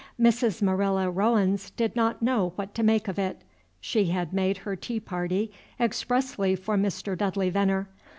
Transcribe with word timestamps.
Mrs. 0.19 0.63
Marilla 0.63 1.11
Rowens 1.11 1.69
did 1.69 1.95
not 1.95 2.23
know 2.23 2.53
what 2.55 2.73
to 2.73 2.81
make 2.81 3.07
of 3.07 3.19
it. 3.19 3.43
She 3.79 4.05
had 4.05 4.33
made 4.33 4.57
her 4.65 4.75
tea 4.75 4.99
party 4.99 5.51
expressly 5.79 6.55
for 6.55 6.75
Mr. 6.75 7.15
Dudley 7.15 7.51
Veneer. 7.51 7.87